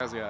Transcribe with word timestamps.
Gracias, 0.00 0.26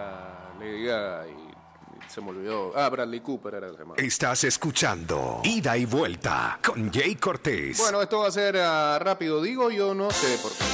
Lady 0.59 0.83
Gaga 0.83 1.29
y 1.29 2.11
se 2.13 2.21
me 2.21 2.31
olvidó. 2.31 2.73
Ah, 2.75 2.89
Bradley 2.89 3.21
Cooper 3.21 3.55
era 3.55 3.69
el 3.69 3.77
tema. 3.77 3.95
Estás 3.97 4.43
escuchando 4.43 5.43
Ida 5.45 5.77
y 5.79 5.85
Vuelta 5.85 6.59
con 6.61 6.93
Jay 6.93 7.15
Cortés. 7.15 7.79
Bueno, 7.79 8.03
esto 8.03 8.19
va 8.19 8.27
a 8.27 8.33
ser 8.33 8.57
ah, 8.57 8.99
rápido, 9.01 9.41
digo 9.41 9.71
yo, 9.71 9.95
no 9.95 10.11
sé 10.11 10.39
por 10.43 10.51
qué. 10.51 10.65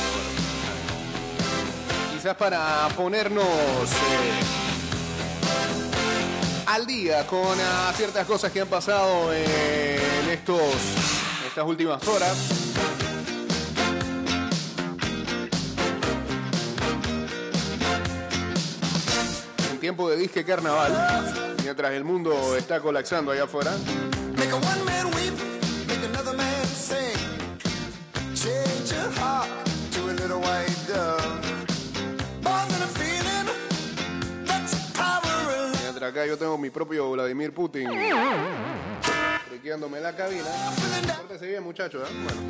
Quizás 2.15 2.37
para 2.37 2.89
ponernos 2.97 3.45
eh, 3.45 4.41
al 6.65 6.87
día 6.87 7.27
con 7.27 7.55
ah, 7.61 7.93
ciertas 7.95 8.27
cosas 8.27 8.51
que 8.51 8.63
han 8.63 8.69
pasado 8.69 9.31
en 9.31 10.31
estos, 10.31 10.73
estas 11.47 11.67
últimas 11.67 12.09
horas. 12.09 13.06
Tiempo 19.87 20.11
de 20.11 20.17
disque 20.17 20.45
carnaval, 20.45 20.93
mientras 21.63 21.93
el 21.93 22.03
mundo 22.03 22.57
está 22.57 22.81
colapsando 22.81 23.31
allá 23.31 23.45
afuera. 23.45 23.73
Mientras 35.83 36.11
acá 36.11 36.27
yo 36.27 36.37
tengo 36.37 36.59
mi 36.59 36.71
propio 36.71 37.13
Vladimir 37.13 37.55
Putin 37.55 37.89
friqueándome 39.49 40.01
la 40.01 40.17
cabina. 40.17 40.47
Pórtese 41.17 41.47
bien, 41.47 41.63
muchacho, 41.63 42.03
¿eh? 42.03 42.09
Bueno. 42.25 42.41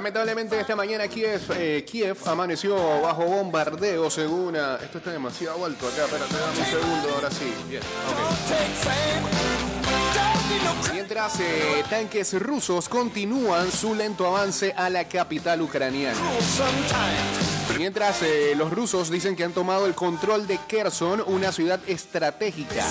Lamentablemente 0.00 0.58
esta 0.58 0.74
mañana 0.74 1.06
Kiev, 1.08 1.42
eh, 1.58 1.84
Kiev 1.86 2.16
amaneció 2.24 2.74
bajo 3.02 3.22
bombardeo 3.22 4.08
según... 4.08 4.56
ah, 4.56 4.78
esto 4.82 4.96
está 4.96 5.10
demasiado 5.10 5.62
alto 5.62 5.86
acá, 5.86 6.04
espérate, 6.06 6.34
dame 6.38 6.58
un 6.58 6.64
segundo, 6.64 7.14
ahora 7.16 7.30
sí. 7.30 7.52
Bien, 7.68 7.82
ok. 7.82 8.18
Don't 8.18 8.48
take 8.48 8.72
fame. 8.80 9.20
Don't 10.14 10.50
need 10.50 10.62
no 10.62 10.72
credit. 10.80 10.92
Mientras 10.94 11.40
eh, 11.40 11.84
tanques 11.90 12.32
rusos 12.40 12.88
continúan 12.88 13.70
su 13.70 13.94
lento 13.94 14.26
avance 14.26 14.72
a 14.74 14.88
la 14.88 15.04
capital 15.04 15.60
ucraniana. 15.60 16.18
Mientras 17.80 18.20
eh, 18.20 18.52
los 18.58 18.70
rusos 18.70 19.08
dicen 19.10 19.34
que 19.34 19.42
han 19.42 19.52
tomado 19.52 19.86
el 19.86 19.94
control 19.94 20.46
de 20.46 20.58
Kherson, 20.68 21.24
una 21.26 21.50
ciudad 21.50 21.80
estratégica. 21.86 22.84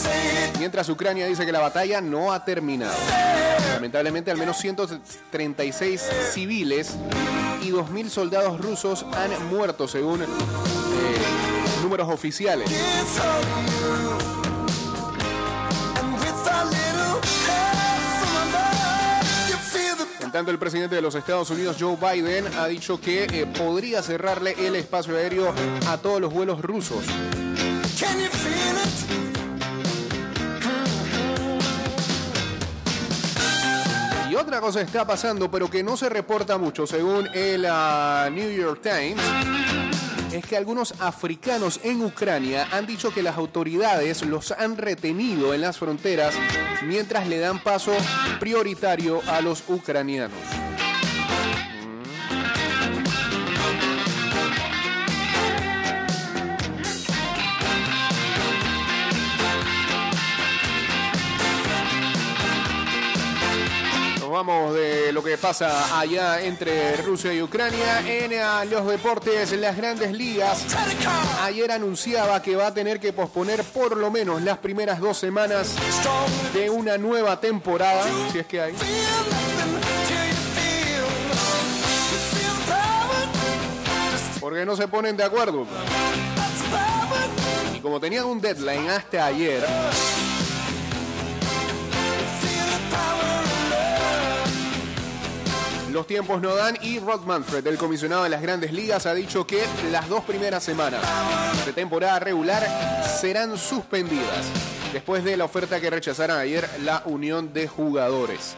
Mientras 0.57 0.89
Ucrania 0.89 1.27
dice 1.27 1.45
que 1.45 1.51
la 1.51 1.59
batalla 1.59 2.01
no 2.01 2.33
ha 2.33 2.43
terminado. 2.43 2.97
Lamentablemente 3.75 4.31
al 4.31 4.37
menos 4.37 4.57
136 4.57 6.01
civiles 6.33 6.95
y 7.61 7.69
2.000 7.69 8.09
soldados 8.09 8.59
rusos 8.59 9.05
han 9.13 9.47
muerto 9.49 9.87
según 9.87 10.23
eh, 10.23 10.27
números 11.83 12.09
oficiales. 12.09 12.67
Tanto, 20.39 20.51
el 20.51 20.57
presidente 20.57 20.95
de 20.95 21.01
los 21.01 21.15
Estados 21.15 21.49
Unidos, 21.49 21.75
Joe 21.77 21.97
Biden, 21.97 22.45
ha 22.57 22.67
dicho 22.67 23.01
que 23.01 23.25
eh, 23.25 23.45
podría 23.45 24.01
cerrarle 24.01 24.55
el 24.57 24.73
espacio 24.75 25.17
aéreo 25.17 25.53
a 25.85 25.97
todos 25.97 26.21
los 26.21 26.31
vuelos 26.31 26.61
rusos. 26.61 27.03
Y 34.29 34.35
otra 34.35 34.61
cosa 34.61 34.79
está 34.79 35.05
pasando, 35.05 35.51
pero 35.51 35.69
que 35.69 35.83
no 35.83 35.97
se 35.97 36.07
reporta 36.07 36.57
mucho, 36.57 36.87
según 36.87 37.27
el 37.33 37.65
ah, 37.69 38.29
New 38.31 38.49
York 38.49 38.79
Times, 38.81 39.21
es 40.31 40.45
que 40.45 40.57
algunos 40.57 40.93
africanos 40.99 41.79
en 41.83 42.03
Ucrania 42.03 42.67
han 42.71 42.85
dicho 42.85 43.13
que 43.13 43.23
las 43.23 43.37
autoridades 43.37 44.25
los 44.25 44.51
han 44.51 44.77
retenido 44.77 45.53
en 45.53 45.61
las 45.61 45.77
fronteras 45.77 46.35
mientras 46.85 47.27
le 47.27 47.39
dan 47.39 47.61
paso 47.61 47.91
prioritario 48.39 49.21
a 49.27 49.41
los 49.41 49.63
ucranianos. 49.67 50.68
De 64.39 65.11
lo 65.11 65.21
que 65.21 65.37
pasa 65.37 65.99
allá 65.99 66.41
entre 66.41 66.95
Rusia 66.97 67.33
y 67.33 67.41
Ucrania. 67.41 67.99
En 68.07 68.31
eh, 68.31 68.41
los 68.71 68.87
deportes, 68.87 69.51
las 69.51 69.75
grandes 69.75 70.13
ligas. 70.13 70.65
Ayer 71.41 71.69
anunciaba 71.69 72.41
que 72.41 72.55
va 72.55 72.67
a 72.67 72.73
tener 72.73 73.01
que 73.01 73.11
posponer 73.11 73.65
por 73.65 73.97
lo 73.97 74.09
menos 74.09 74.41
las 74.41 74.57
primeras 74.59 75.01
dos 75.01 75.17
semanas 75.17 75.75
de 76.53 76.69
una 76.69 76.97
nueva 76.97 77.41
temporada, 77.41 78.05
si 78.31 78.39
es 78.39 78.47
que 78.47 78.61
hay. 78.61 78.73
Porque 84.39 84.65
no 84.65 84.77
se 84.77 84.87
ponen 84.87 85.17
de 85.17 85.25
acuerdo. 85.25 85.67
Y 87.75 87.79
como 87.79 87.99
tenían 87.99 88.23
un 88.23 88.39
deadline 88.39 88.89
hasta 88.89 89.25
ayer, 89.25 89.65
los 95.91 96.07
tiempos 96.07 96.41
no 96.41 96.55
dan 96.55 96.77
y 96.81 96.99
Rod 96.99 97.21
Manfred, 97.21 97.65
el 97.65 97.77
comisionado 97.77 98.23
de 98.23 98.29
las 98.29 98.41
grandes 98.41 98.71
ligas, 98.71 99.05
ha 99.05 99.13
dicho 99.13 99.47
que 99.47 99.63
las 99.91 100.07
dos 100.07 100.23
primeras 100.23 100.63
semanas 100.63 101.01
de 101.65 101.73
temporada 101.73 102.19
regular 102.19 102.63
serán 103.19 103.57
suspendidas 103.57 104.45
después 104.93 105.23
de 105.23 105.37
la 105.37 105.45
oferta 105.45 105.79
que 105.79 105.89
rechazaron 105.89 106.37
ayer 106.37 106.69
la 106.83 107.03
unión 107.05 107.53
de 107.53 107.67
jugadores. 107.67 108.55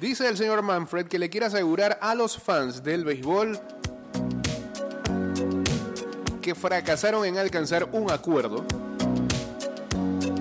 Dice 0.00 0.28
el 0.28 0.36
señor 0.36 0.62
Manfred 0.62 1.06
que 1.06 1.18
le 1.18 1.30
quiere 1.30 1.46
asegurar 1.46 1.98
a 2.02 2.14
los 2.14 2.38
fans 2.38 2.82
del 2.82 3.04
béisbol 3.04 3.58
que 6.42 6.54
fracasaron 6.54 7.24
en 7.24 7.38
alcanzar 7.38 7.88
un 7.92 8.10
acuerdo 8.10 8.64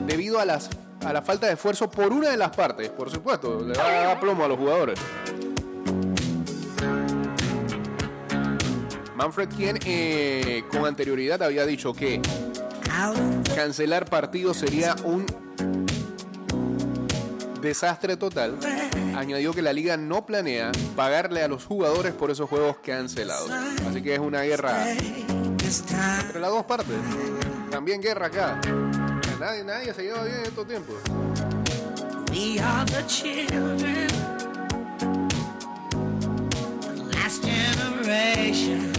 debido 0.05 0.39
a, 0.39 0.45
las, 0.45 0.69
a 1.05 1.13
la 1.13 1.21
falta 1.21 1.47
de 1.47 1.53
esfuerzo 1.53 1.89
por 1.89 2.11
una 2.11 2.29
de 2.29 2.37
las 2.37 2.55
partes, 2.55 2.89
por 2.89 3.09
supuesto, 3.11 3.61
le 3.61 3.77
va 3.77 3.85
a 3.85 3.91
dar 4.07 4.19
plomo 4.19 4.43
a 4.43 4.47
los 4.47 4.57
jugadores. 4.57 4.99
Manfred, 9.15 9.49
quien 9.49 9.79
eh, 9.85 10.63
con 10.69 10.85
anterioridad 10.85 11.41
había 11.43 11.65
dicho 11.65 11.93
que 11.93 12.21
cancelar 13.55 14.05
partidos 14.05 14.57
sería 14.57 14.95
un 15.03 15.25
desastre 17.61 18.17
total, 18.17 18.57
añadió 19.15 19.53
que 19.53 19.61
la 19.61 19.73
liga 19.73 19.97
no 19.97 20.25
planea 20.25 20.71
pagarle 20.95 21.43
a 21.43 21.47
los 21.47 21.65
jugadores 21.65 22.13
por 22.13 22.31
esos 22.31 22.49
juegos 22.49 22.77
cancelados. 22.83 23.49
Así 23.87 24.01
que 24.01 24.13
es 24.13 24.19
una 24.19 24.41
guerra 24.41 24.91
entre 24.91 26.39
las 26.39 26.51
dos 26.51 26.65
partes. 26.65 26.95
También 27.71 28.01
guerra 28.01 28.27
acá. 28.27 28.61
Nadie, 29.45 29.63
nadie 29.63 29.93
se 29.93 30.01
lleva 30.01 30.23
bien 30.23 30.37
en 30.37 30.45
estos 30.45 30.67
tiempos. 30.67 30.95
We 32.31 32.59
are 32.59 32.83
the 32.85 33.03
children, 33.05 34.07
the 36.81 36.93
last 37.13 37.43
generation. 37.43 38.91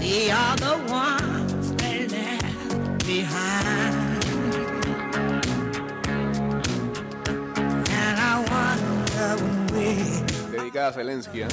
We 0.00 0.30
are 0.30 0.56
the 0.56 0.78
ones 0.90 1.74
they 1.76 2.06
left 2.08 3.06
behind. 3.06 4.24
And 7.90 8.18
I 8.18 8.42
dedicada 10.50 10.88
a 10.88 10.92
Zelensky. 10.94 11.42
¿eh? 11.42 11.48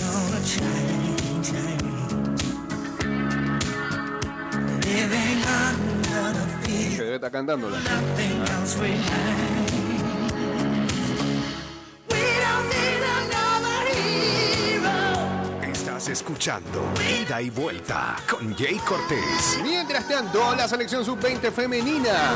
Debe 7.11 7.15
estar 7.15 7.31
cantándola. 7.31 7.77
Estás 15.61 16.07
escuchando 16.09 16.83
Ida 17.21 17.41
y 17.41 17.49
Vuelta 17.49 18.15
con 18.29 18.55
Jay 18.55 18.77
Cortés. 18.77 19.59
Mientras 19.61 20.07
tanto, 20.07 20.55
la 20.55 20.67
selección 20.67 21.03
sub-20 21.03 21.51
femenina 21.51 22.31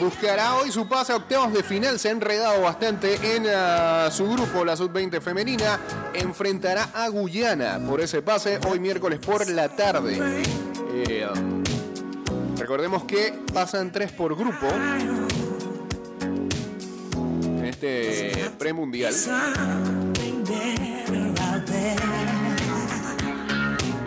buscará 0.00 0.54
hoy 0.54 0.72
su 0.72 0.88
pase 0.88 1.12
a 1.12 1.16
octavos 1.16 1.52
de 1.52 1.62
final. 1.62 1.98
Se 1.98 2.08
ha 2.08 2.12
enredado 2.12 2.62
bastante 2.62 3.36
en 3.36 3.46
ah, 3.46 4.08
su 4.10 4.28
grupo, 4.30 4.64
la 4.64 4.76
sub-20 4.76 5.20
femenina. 5.20 5.78
Enfrentará 6.14 6.88
a 6.94 7.08
Guyana 7.08 7.78
por 7.86 8.00
ese 8.00 8.22
pase 8.22 8.58
hoy 8.68 8.80
miércoles 8.80 9.18
por 9.18 9.48
la 9.48 9.68
tarde. 9.68 10.42
Eh, 10.92 11.28
recordemos 12.60 13.04
que 13.04 13.32
pasan 13.54 13.90
tres 13.90 14.12
por 14.12 14.36
grupo 14.36 14.66
en 17.42 17.64
este 17.64 18.50
premundial. 18.58 19.14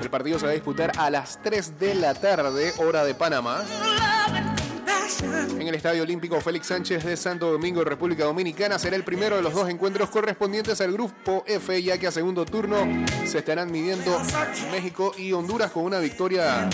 El 0.01 0.09
partido 0.09 0.37
se 0.37 0.45
va 0.45 0.51
a 0.51 0.53
disputar 0.53 0.91
a 0.97 1.09
las 1.09 1.41
3 1.41 1.79
de 1.79 1.95
la 1.95 2.13
tarde, 2.13 2.73
hora 2.77 3.03
de 3.03 3.15
Panamá. 3.15 3.63
En 5.23 5.67
el 5.67 5.75
Estadio 5.75 6.03
Olímpico 6.03 6.39
Félix 6.41 6.67
Sánchez 6.67 7.03
de 7.05 7.15
Santo 7.15 7.51
Domingo, 7.51 7.83
República 7.83 8.25
Dominicana, 8.25 8.77
será 8.77 8.95
el 8.95 9.03
primero 9.03 9.37
de 9.37 9.41
los 9.41 9.53
dos 9.53 9.69
encuentros 9.69 10.09
correspondientes 10.09 10.81
al 10.81 10.91
Grupo 10.91 11.43
F, 11.47 11.81
ya 11.81 11.97
que 11.97 12.07
a 12.07 12.11
segundo 12.11 12.45
turno 12.45 12.77
se 13.25 13.37
estarán 13.37 13.71
midiendo 13.71 14.21
México 14.71 15.13
y 15.17 15.31
Honduras 15.31 15.71
con 15.71 15.83
una 15.85 15.99
victoria. 15.99 16.69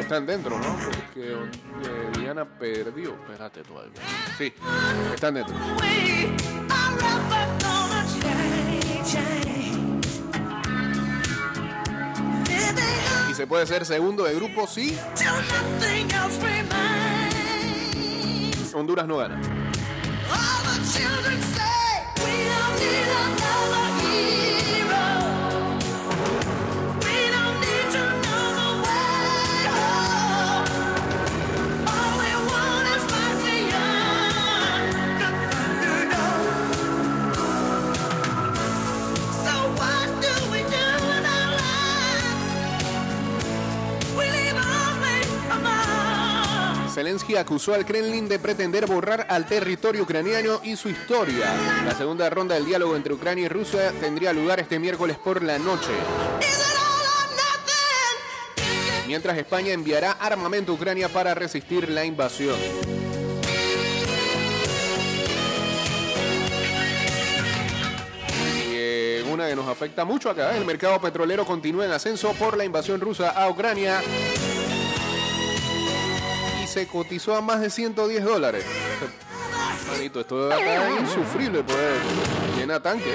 Están 0.00 0.26
dentro, 0.26 0.58
¿no? 0.58 0.76
Porque 0.76 1.32
eh, 1.32 2.10
Guyana 2.14 2.44
perdió. 2.44 3.14
Espérate 3.14 3.62
todavía. 3.62 3.92
Sí, 4.36 4.52
están 5.14 5.34
dentro. 5.34 5.54
Y 13.30 13.34
se 13.34 13.46
puede 13.46 13.66
ser 13.66 13.86
segundo 13.86 14.24
de 14.24 14.34
grupo 14.34 14.66
si 14.66 14.96
Honduras 18.74 19.06
no. 19.06 19.22
Zelensky 46.92 47.36
acusó 47.36 47.72
al 47.72 47.86
Kremlin 47.86 48.28
de 48.28 48.38
pretender 48.38 48.86
borrar 48.86 49.26
al 49.30 49.46
territorio 49.46 50.02
ucraniano 50.02 50.60
y 50.62 50.76
su 50.76 50.90
historia. 50.90 51.50
La 51.86 51.94
segunda 51.94 52.28
ronda 52.28 52.54
del 52.54 52.66
diálogo 52.66 52.94
entre 52.96 53.14
Ucrania 53.14 53.46
y 53.46 53.48
Rusia 53.48 53.92
tendría 53.98 54.32
lugar 54.34 54.60
este 54.60 54.78
miércoles 54.78 55.16
por 55.16 55.42
la 55.42 55.58
noche. 55.58 55.90
Mientras 59.06 59.38
España 59.38 59.72
enviará 59.72 60.12
armamento 60.12 60.72
a 60.72 60.74
Ucrania 60.74 61.08
para 61.08 61.34
resistir 61.34 61.88
la 61.88 62.04
invasión. 62.04 62.56
Eh, 68.70 69.24
una 69.30 69.48
que 69.48 69.56
nos 69.56 69.66
afecta 69.66 70.04
mucho 70.04 70.28
acá, 70.28 70.54
el 70.58 70.66
mercado 70.66 71.00
petrolero 71.00 71.46
continúa 71.46 71.86
en 71.86 71.92
ascenso 71.92 72.32
por 72.34 72.58
la 72.58 72.66
invasión 72.66 73.00
rusa 73.00 73.30
a 73.30 73.48
Ucrania 73.48 74.02
se 76.72 76.86
cotizó 76.86 77.36
a 77.36 77.42
más 77.42 77.60
de 77.60 77.68
110 77.68 78.24
dólares. 78.24 78.64
Manito, 79.90 80.20
esto 80.20 80.48
de 80.48 80.54
acá 80.54 80.88
es 80.88 81.00
insufrible 81.02 81.62
poder 81.62 82.00
llenar 82.56 82.82
tanque. 82.82 83.12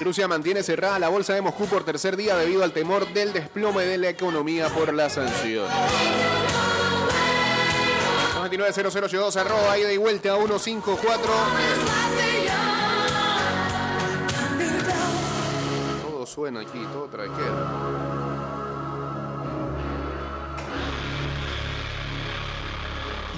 Rusia 0.00 0.28
mantiene 0.28 0.62
cerrada 0.62 0.98
la 0.98 1.08
bolsa 1.08 1.32
de 1.32 1.40
Moscú 1.40 1.64
por 1.66 1.84
tercer 1.84 2.18
día 2.18 2.36
debido 2.36 2.62
al 2.62 2.72
temor 2.72 3.10
del 3.14 3.32
desplome 3.32 3.84
de 3.84 3.96
la 3.96 4.10
economía 4.10 4.68
por 4.68 4.92
las 4.92 5.14
sanciones. 5.14 6.41
229-0082 8.52 9.36
arroba 9.36 9.78
ida 9.78 9.92
y 9.92 9.96
vuelta 9.96 10.34
a 10.34 10.36
154. 10.36 11.32
it's 11.64 11.84
life 11.84 12.14
beyond 12.20 12.92
Thunderdome. 14.58 16.02
Todo 16.02 16.26
suena 16.26 16.60
aquí, 16.60 16.78
todo 16.92 17.08
traquea. 17.08 17.32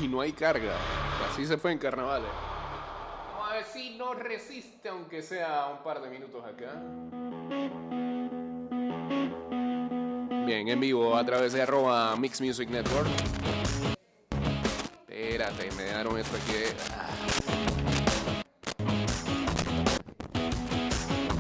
Y 0.03 0.09
no 0.09 0.21
hay 0.21 0.33
carga. 0.33 0.75
Así 1.31 1.47
se 1.47 1.57
fue 1.59 1.71
en 1.73 1.79
carnavales. 1.79 2.29
Vamos 3.33 3.51
a 3.51 3.55
ver 3.55 3.65
si 3.67 3.97
no 3.97 4.15
resiste, 4.15 4.89
aunque 4.89 5.23
sea 5.23 5.69
un 5.71 5.85
par 5.85 6.03
de 6.03 6.11
minutos 6.11 6.43
acá. 6.45 6.73
Bien, 10.45 10.69
en 10.69 10.81
vivo 10.81 11.17
a 11.17 11.25
través 11.25 11.53
de 11.53 11.63
arroba 11.63 12.17
Mix 12.17 12.41
Music 12.41 12.69
Network. 12.69 13.09
Espérate, 15.45 15.77
me 15.77 15.83
dejaron 15.83 16.19
esto 16.19 16.37
aquí. 16.37 16.55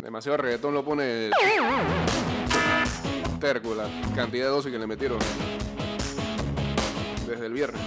Demasiado 0.02 0.36
reggaetón 0.36 0.74
lo 0.74 0.84
pone 0.84 1.30
terco 3.40 3.74
la 3.74 3.88
cantidad 4.14 4.44
de 4.44 4.50
dosis 4.50 4.70
que 4.70 4.78
le 4.78 4.86
metieron 4.86 5.18
desde 7.26 7.46
el 7.46 7.52
viernes. 7.54 7.80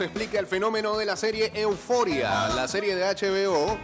Of 0.00 0.08
day. 0.08 0.10
¿Cómo 0.10 0.12
se 0.12 0.18
explica 0.18 0.38
el 0.38 0.46
fenómeno 0.46 0.96
de 0.96 1.04
la 1.04 1.16
serie 1.16 1.52
Euforia? 1.54 2.48
La 2.54 2.66
serie 2.68 2.94
de 2.94 3.04
HBO, 3.04 3.78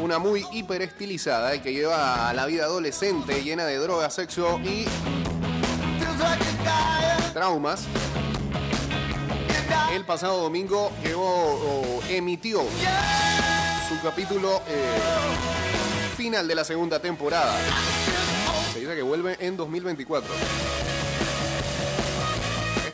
una 0.00 0.18
muy 0.18 0.46
hiperestilizada 0.52 1.54
y 1.54 1.60
que 1.60 1.72
lleva 1.72 2.30
a 2.30 2.32
la 2.32 2.46
vida 2.46 2.64
adolescente 2.64 3.42
llena 3.42 3.66
de 3.66 3.76
drogas, 3.76 4.14
sexo 4.14 4.58
y 4.64 4.86
traumas. 7.34 7.84
El 9.92 10.04
pasado 10.06 10.40
domingo 10.40 10.92
emitió 12.08 12.62
su 13.88 14.00
capítulo 14.02 14.62
eh, 14.66 14.98
final 16.16 16.48
de 16.48 16.54
la 16.54 16.64
segunda 16.64 17.00
temporada. 17.00 17.54
Se 18.72 18.80
dice 18.80 18.94
que 18.94 19.02
vuelve 19.02 19.36
en 19.40 19.56
2024. 19.56 20.93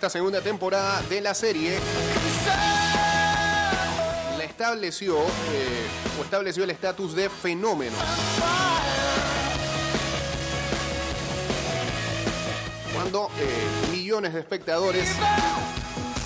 Esta 0.01 0.09
segunda 0.09 0.41
temporada 0.41 1.03
de 1.11 1.21
la 1.21 1.35
serie 1.35 1.79
la 4.39 4.45
estableció 4.45 5.19
eh, 5.19 5.87
o 6.19 6.25
estableció 6.25 6.65
el 6.65 6.71
estatus 6.71 7.15
de 7.15 7.29
fenómeno. 7.29 7.95
Cuando 12.95 13.29
eh, 13.39 13.91
millones 13.93 14.33
de 14.33 14.41
espectadores 14.41 15.07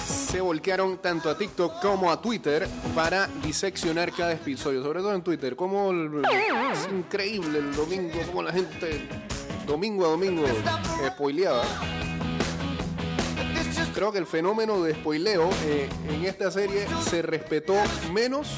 se 0.06 0.40
volcaron 0.40 0.98
tanto 0.98 1.28
a 1.28 1.36
TikTok 1.36 1.82
como 1.82 2.12
a 2.12 2.22
Twitter 2.22 2.68
para 2.94 3.26
diseccionar 3.42 4.12
cada 4.12 4.34
episodio, 4.34 4.84
sobre 4.84 5.00
todo 5.00 5.16
en 5.16 5.22
Twitter. 5.22 5.56
Como 5.56 5.90
es 5.92 6.88
increíble 6.92 7.58
el 7.58 7.74
domingo, 7.74 8.20
como 8.28 8.44
la 8.44 8.52
gente 8.52 9.08
domingo 9.66 10.06
a 10.06 10.10
domingo 10.10 10.44
spoileaba. 11.08 11.64
Creo 13.94 14.10
que 14.10 14.18
el 14.18 14.26
fenómeno 14.26 14.82
de 14.82 14.92
spoileo 14.92 15.48
eh, 15.66 15.88
en 16.08 16.24
esta 16.24 16.50
serie 16.50 16.84
se 17.08 17.22
respetó 17.22 17.74
menos 18.12 18.48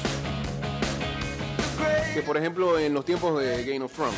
que, 2.15 2.23
por 2.23 2.37
ejemplo, 2.37 2.79
en 2.79 2.91
los 2.95 3.05
tiempos 3.05 3.39
de 3.39 3.63
Game 3.63 3.85
of 3.85 3.93
Thrones. 3.93 4.15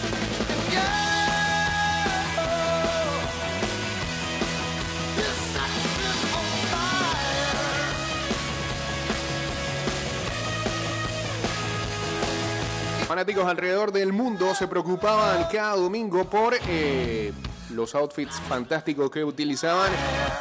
Fanáticos 13.10 13.46
alrededor 13.46 13.92
del 13.92 14.14
mundo 14.14 14.56
se 14.56 14.70
preocupaban 14.70 15.48
cada 15.52 15.76
domingo 15.76 16.24
por 16.30 16.56
eh, 16.70 17.34
los 17.72 17.96
outfits 17.96 18.40
fantásticos 18.48 19.10
que 19.12 19.24
utilizaban, 19.24 19.92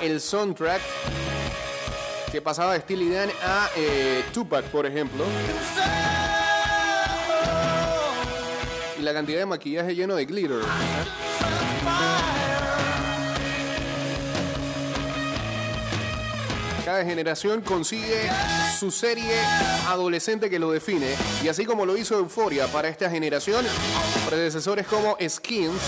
el 0.01 0.21
soundtrack 0.21 0.81
que 2.31 2.43
pasaba 2.43 2.75
de 2.75 2.81
Steely 2.81 3.11
Dan 3.11 3.31
a 3.43 3.69
eh, 3.77 4.25
Tupac, 4.33 4.65
por 4.67 4.87
ejemplo, 4.87 5.25
y 8.99 9.03
la 9.03 9.13
cantidad 9.13 9.39
de 9.39 9.47
maquillaje 9.47 9.95
lleno 9.95 10.15
de 10.17 10.27
glitter. 10.27 10.61
Cada 16.88 17.04
generación 17.04 17.61
consigue 17.61 18.30
su 18.78 18.90
serie 18.90 19.38
adolescente 19.88 20.49
que 20.49 20.59
lo 20.59 20.71
define. 20.71 21.14
Y 21.45 21.49
así 21.49 21.66
como 21.66 21.85
lo 21.85 21.99
hizo 21.99 22.16
Euforia 22.16 22.66
para 22.66 22.88
esta 22.88 23.11
generación, 23.11 23.62
predecesores 24.26 24.87
como 24.87 25.14
Skins, 25.21 25.83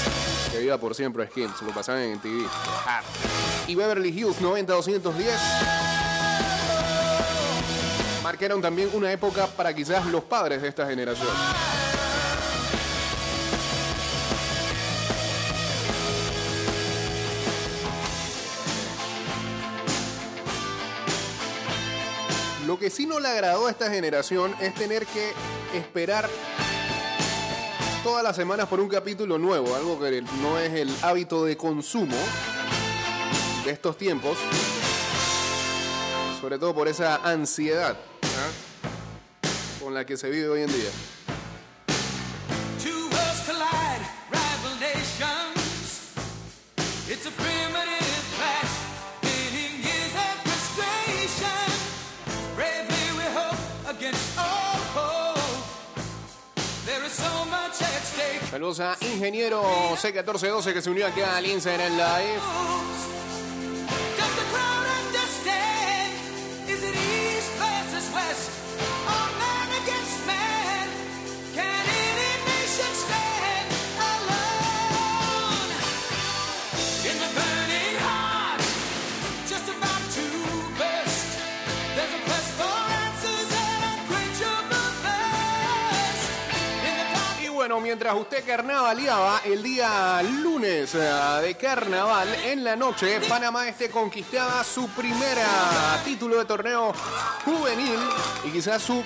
que 0.52 0.58
viva 0.58 0.76
por 0.76 0.94
siempre 0.94 1.26
Skins, 1.28 1.62
lo 1.62 1.72
pasaban 1.72 2.02
en 2.02 2.18
TV. 2.20 2.44
Y 3.66 3.74
Beverly 3.76 4.10
Hills 4.10 4.42
90-210 4.42 5.12
marcaron 8.22 8.60
también 8.60 8.90
una 8.92 9.10
época 9.10 9.46
para 9.46 9.72
quizás 9.72 10.04
los 10.04 10.24
padres 10.24 10.60
de 10.60 10.68
esta 10.68 10.86
generación. 10.86 11.30
Lo 22.70 22.78
que 22.78 22.88
sí 22.88 23.04
no 23.04 23.18
le 23.18 23.26
agradó 23.26 23.66
a 23.66 23.70
esta 23.72 23.90
generación 23.90 24.54
es 24.60 24.72
tener 24.74 25.04
que 25.04 25.32
esperar 25.74 26.30
todas 28.04 28.22
las 28.22 28.36
semanas 28.36 28.68
por 28.68 28.78
un 28.78 28.88
capítulo 28.88 29.38
nuevo, 29.38 29.74
algo 29.74 29.98
que 29.98 30.22
no 30.40 30.56
es 30.56 30.72
el 30.74 30.88
hábito 31.02 31.44
de 31.44 31.56
consumo 31.56 32.14
de 33.64 33.72
estos 33.72 33.98
tiempos, 33.98 34.38
sobre 36.40 36.60
todo 36.60 36.72
por 36.72 36.86
esa 36.86 37.16
ansiedad 37.28 37.96
¿ah? 38.22 39.82
con 39.82 39.92
la 39.92 40.06
que 40.06 40.16
se 40.16 40.30
vive 40.30 40.48
hoy 40.48 40.62
en 40.62 40.68
día. 40.72 40.90
Saludos 58.50 58.80
a 58.80 58.96
Ingeniero 59.00 59.62
C1412 59.94 60.72
que 60.72 60.82
se 60.82 60.90
unió 60.90 61.06
acá 61.06 61.36
al 61.36 61.46
Instagram 61.46 61.92
Live. 61.92 63.09
Mientras 87.78 88.14
usted 88.16 88.44
carnavaleaba 88.44 89.42
el 89.44 89.62
día 89.62 90.20
lunes 90.42 90.94
eh, 90.94 90.98
de 91.42 91.54
carnaval, 91.54 92.26
en 92.46 92.64
la 92.64 92.74
noche, 92.74 93.20
Panamá 93.28 93.68
Este 93.68 93.90
conquistaba 93.90 94.64
su 94.64 94.88
primera 94.88 96.00
título 96.04 96.38
de 96.38 96.46
torneo 96.46 96.92
juvenil 97.44 98.00
y 98.44 98.50
quizás 98.50 98.82
su 98.82 99.04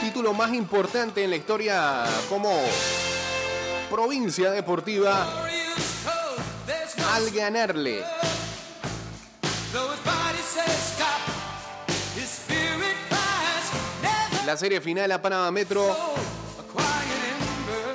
título 0.00 0.32
más 0.32 0.52
importante 0.52 1.22
en 1.22 1.30
la 1.30 1.36
historia 1.36 2.04
como 2.28 2.50
provincia 3.90 4.50
deportiva 4.50 5.46
al 7.12 7.30
ganarle 7.30 8.02
la 14.46 14.56
serie 14.56 14.80
final 14.80 15.12
a 15.12 15.22
Panamá 15.22 15.50
Metro. 15.50 16.33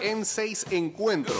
En 0.10 0.25
seis 0.25 0.66
encuentros. 0.72 1.38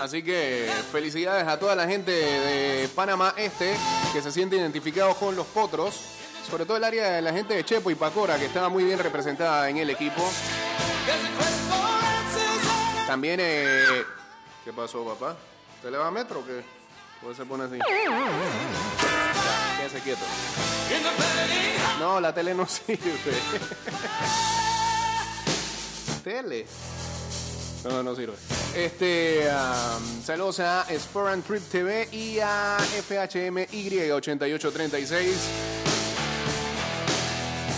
Así 0.00 0.24
que 0.24 0.68
felicidades 0.90 1.46
a 1.46 1.58
toda 1.58 1.76
la 1.76 1.86
gente 1.86 2.10
de 2.10 2.88
Panamá 2.88 3.34
Este 3.36 3.76
que 4.12 4.20
se 4.20 4.32
siente 4.32 4.56
identificado 4.56 5.14
con 5.14 5.36
los 5.36 5.46
potros, 5.46 5.94
sobre 6.50 6.64
todo 6.64 6.78
el 6.78 6.84
área 6.84 7.12
de 7.12 7.22
la 7.22 7.32
gente 7.32 7.54
de 7.54 7.64
Chepo 7.64 7.92
y 7.92 7.94
Pacora 7.94 8.36
que 8.36 8.46
estaba 8.46 8.68
muy 8.68 8.82
bien 8.82 8.98
representada 8.98 9.70
en 9.70 9.76
el 9.76 9.90
equipo. 9.90 10.28
También, 13.06 13.38
eh, 13.40 13.84
¿qué 14.70 14.76
pasó, 14.76 15.04
papá? 15.04 15.36
¿Te 15.82 15.90
le 15.90 15.98
va 15.98 16.06
a 16.06 16.12
metro 16.12 16.38
o 16.40 16.46
qué? 16.46 16.62
¿Por 17.20 17.34
se 17.34 17.44
pone 17.44 17.64
así? 17.64 17.76
Quédese 19.78 19.98
quieto. 20.00 20.20
No, 21.98 22.20
la 22.20 22.32
tele 22.32 22.54
no 22.54 22.64
sirve. 22.68 23.00
tele. 26.22 26.66
No, 27.82 28.04
no 28.04 28.14
sirve. 28.14 28.34
Este, 28.76 29.48
um, 29.48 30.22
saludos 30.22 30.60
a 30.60 30.86
Sport 30.88 31.32
and 31.32 31.44
Trip 31.44 31.68
TV 31.68 32.08
y 32.12 32.38
a 32.38 32.76
FHMY8836. 33.08 35.34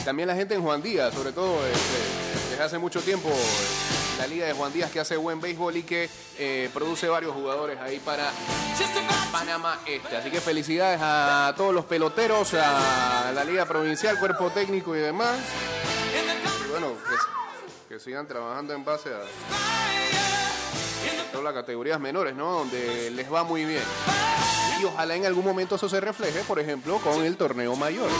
También 0.05 0.29
la 0.29 0.35
gente 0.35 0.57
en 0.57 0.63
Juan 0.63 0.83
Díaz, 0.83 1.15
sobre 1.15 1.33
todo 1.33 1.67
este, 1.67 2.51
desde 2.51 2.63
hace 2.63 2.77
mucho 2.77 3.01
tiempo, 3.01 3.31
la 4.19 4.27
liga 4.27 4.47
de 4.47 4.53
Juan 4.53 4.73
Díaz 4.73 4.91
que 4.91 5.01
hace 5.01 5.17
buen 5.17 5.41
béisbol 5.41 5.77
y 5.77 5.83
que 5.83 6.09
eh, 6.39 6.71
produce 6.73 7.09
varios 7.09 7.35
jugadores 7.35 7.79
ahí 7.81 7.99
para 7.99 8.31
Panamá 9.31 9.81
Este. 9.87 10.17
Así 10.17 10.31
que 10.31 10.41
felicidades 10.41 11.01
a 11.03 11.55
todos 11.57 11.75
los 11.75 11.85
peloteros, 11.85 12.55
a 12.55 13.33
la 13.35 13.45
liga 13.45 13.65
provincial, 13.67 14.19
cuerpo 14.19 14.51
técnico 14.51 14.95
y 14.97 15.01
demás. 15.01 15.39
Y 16.67 16.71
bueno, 16.71 16.93
que, 17.89 17.95
que 17.95 18.01
sigan 18.01 18.27
trabajando 18.27 18.75
en 18.75 18.85
base 18.85 19.11
a 19.11 19.21
todas 21.31 21.45
las 21.45 21.55
categorías 21.55 21.99
menores, 21.99 22.35
¿no? 22.35 22.53
Donde 22.53 23.11
les 23.11 23.33
va 23.33 23.43
muy 23.43 23.65
bien. 23.65 23.83
Y 24.81 24.85
ojalá 24.85 25.15
en 25.15 25.27
algún 25.27 25.45
momento 25.45 25.77
eso 25.77 25.89
se 25.89 26.01
refleje, 26.01 26.41
por 26.41 26.59
ejemplo, 26.59 26.99
con 26.99 27.25
el 27.25 27.37
torneo 27.37 27.75
mayor, 27.77 28.11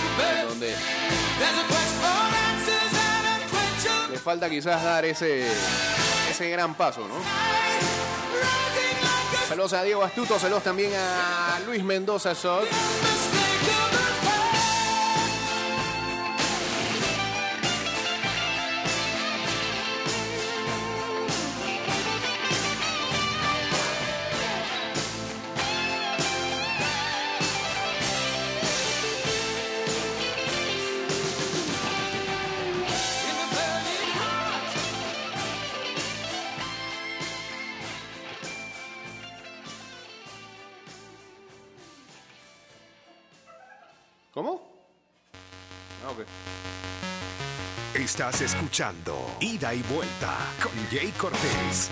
donde 0.49 0.75
les 4.13 4.21
falta 4.21 4.51
quizás 4.51 4.83
dar 4.85 5.05
ese, 5.07 5.47
ese 6.31 6.51
gran 6.51 6.75
paso, 6.75 7.01
¿no? 7.09 7.15
Saludos 9.49 9.73
a 9.73 9.83
Diego 9.83 10.03
Astuto, 10.03 10.39
saludos 10.39 10.63
también 10.63 10.93
a 10.95 11.59
Luis 11.67 11.83
Mendoza 11.83 12.35
Sot. 12.35 12.69
Ok. 46.13 46.27
Estás 47.95 48.41
escuchando 48.43 49.17
Ida 49.41 49.73
y 49.75 49.83
Vuelta 49.83 50.37
con 50.63 50.73
Jay 50.91 51.11
Cortés. 51.13 51.89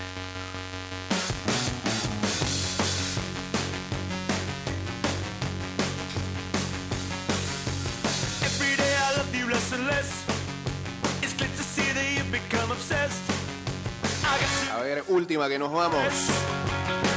Every 8.42 8.76
day 8.76 8.92
I 9.06 9.16
love 9.16 9.34
you 9.34 9.46
less 9.50 9.72
and 9.72 9.86
less. 9.86 10.10
It's 11.22 11.34
clear 11.34 11.50
to 11.50 11.62
see 11.62 11.88
that 11.92 12.06
you've 12.16 12.32
become 12.32 12.70
obsessed. 12.70 13.22
I 14.24 14.38
got 14.38 14.80
A 14.80 14.82
ver, 14.82 15.02
última 15.08 15.48
que 15.48 15.58
nos 15.58 15.70
vamos. 15.72 16.14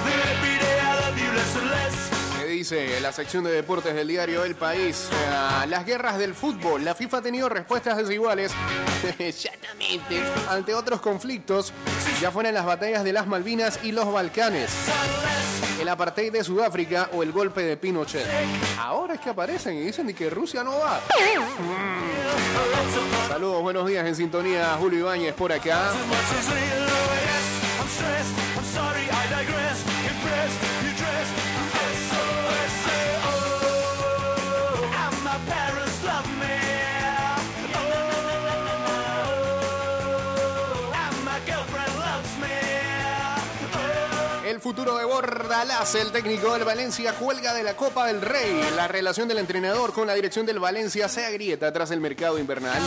to 0.06 0.20
every 0.34 0.56
day 0.66 0.78
I 0.80 0.94
love 1.04 1.18
you 1.20 1.32
less 1.38 1.56
and 1.58 1.70
less. 1.70 2.13
¿Qué 2.64 2.70
dice 2.70 3.02
la 3.02 3.12
sección 3.12 3.44
de 3.44 3.52
deportes 3.52 3.94
del 3.94 4.08
diario 4.08 4.46
El 4.46 4.56
País? 4.56 5.10
Las 5.68 5.86
guerras 5.86 6.18
del 6.18 6.34
fútbol. 6.34 6.86
La 6.86 6.96
FIFA 6.96 7.18
ha 7.18 7.22
tenido 7.22 7.50
respuestas 7.50 7.98
desiguales 7.98 8.54
exactamente 9.20 10.24
ante 10.50 10.74
otros 10.74 11.02
conflictos, 11.02 11.74
ya 12.22 12.32
fueran 12.32 12.54
las 12.54 12.66
batallas 12.66 13.04
de 13.04 13.12
las 13.12 13.28
Malvinas 13.28 13.82
y 13.84 13.92
los 13.92 14.10
Balcanes, 14.10 14.72
el 15.82 15.90
apartheid 15.90 16.32
de 16.32 16.42
Sudáfrica 16.42 17.10
o 17.12 17.22
el 17.22 17.34
golpe 17.34 17.64
de 17.64 17.76
Pinochet. 17.76 18.26
Ahora 18.80 19.16
es 19.16 19.20
que 19.20 19.32
aparecen 19.32 19.76
y 19.76 19.82
dicen 19.82 20.14
que 20.14 20.30
Rusia 20.30 20.64
no 20.64 20.80
va. 20.80 21.02
Mm. 21.60 23.28
Saludos, 23.28 23.62
buenos 23.62 23.86
días 23.88 24.08
en 24.08 24.16
sintonía. 24.16 24.78
Julio 24.80 25.00
Ibáñez 25.00 25.34
por 25.34 25.52
acá. 25.52 25.92
Futuro 44.64 44.98
de 44.98 45.04
Bordalás, 45.04 45.94
el 45.96 46.14
técnico 46.14 46.54
del 46.54 46.64
Valencia, 46.64 47.12
cuelga 47.16 47.54
de 47.54 47.64
la 47.64 47.76
Copa 47.76 48.08
del 48.08 48.22
Rey. 48.22 48.62
La 48.78 48.88
relación 48.88 49.28
del 49.28 49.40
entrenador 49.40 49.92
con 49.92 50.08
la 50.08 50.14
dirección 50.14 50.46
del 50.46 50.60
Valencia 50.60 51.10
se 51.10 51.26
agrieta 51.26 51.74
tras 51.74 51.92
el 51.92 52.00
mercado 52.00 52.40
invernal. 52.40 52.82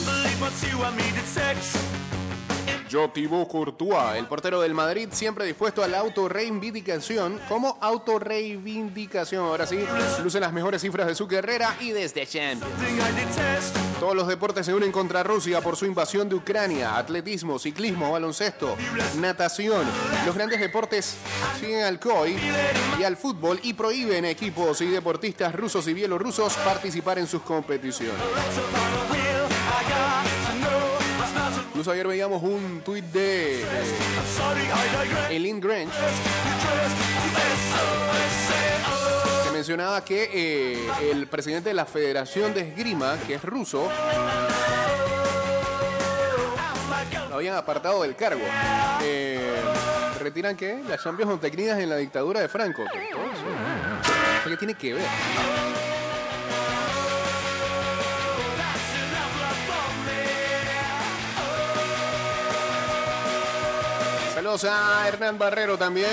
Thibaut 2.88 3.48
Courtois, 3.48 4.16
el 4.16 4.26
portero 4.26 4.60
del 4.60 4.72
Madrid, 4.72 5.08
siempre 5.10 5.44
dispuesto 5.44 5.82
a 5.82 5.88
la 5.88 5.98
autorreivindicación. 5.98 7.40
¿Cómo 7.48 7.78
autorreivindicación? 7.80 9.44
Ahora 9.44 9.66
sí, 9.66 9.84
luce 10.22 10.38
las 10.40 10.52
mejores 10.52 10.82
cifras 10.82 11.06
de 11.06 11.14
su 11.14 11.26
carrera 11.26 11.76
y 11.80 11.90
desde 11.90 12.26
Champions. 12.26 12.72
Todos 13.98 14.14
los 14.14 14.28
deportes 14.28 14.66
se 14.66 14.74
unen 14.74 14.92
contra 14.92 15.22
Rusia 15.22 15.60
por 15.60 15.76
su 15.76 15.86
invasión 15.86 16.28
de 16.28 16.36
Ucrania. 16.36 16.96
Atletismo, 16.96 17.58
ciclismo, 17.58 18.12
baloncesto, 18.12 18.76
natación. 19.16 19.84
Los 20.24 20.34
grandes 20.34 20.60
deportes 20.60 21.16
siguen 21.58 21.84
al 21.84 21.98
COI 21.98 22.36
y 22.98 23.02
al 23.02 23.16
fútbol 23.16 23.58
y 23.62 23.74
prohíben 23.74 24.24
equipos 24.24 24.80
y 24.80 24.86
deportistas 24.86 25.54
rusos 25.54 25.88
y 25.88 25.94
bielorrusos 25.94 26.54
participar 26.58 27.18
en 27.18 27.26
sus 27.26 27.42
competiciones. 27.42 28.14
Incluso 31.76 31.90
ayer 31.90 32.08
veíamos 32.08 32.42
un 32.42 32.80
tuit 32.80 33.04
de. 33.04 33.62
Eileen 35.28 35.60
Grange 35.60 35.92
que 39.44 39.50
mencionaba 39.52 40.02
que 40.02 40.30
eh, 40.32 40.88
el 41.12 41.26
presidente 41.26 41.68
de 41.68 41.74
la 41.74 41.84
Federación 41.84 42.54
de 42.54 42.62
Esgrima, 42.62 43.18
que 43.26 43.34
es 43.34 43.42
ruso, 43.42 43.90
lo 47.28 47.34
habían 47.34 47.56
apartado 47.56 48.00
del 48.04 48.16
cargo. 48.16 48.40
Eh, 49.02 49.38
¿Retiran 50.18 50.56
qué? 50.56 50.82
Las 50.88 51.02
Champions 51.02 51.32
Montecnidas 51.32 51.78
en 51.78 51.90
la 51.90 51.96
dictadura 51.96 52.40
de 52.40 52.48
Franco. 52.48 52.84
¿Qué 54.48 54.56
tiene 54.56 54.72
que 54.72 54.94
ver? 54.94 55.04
A 64.64 65.06
Hernán 65.06 65.36
Barrero 65.36 65.76
también. 65.76 66.06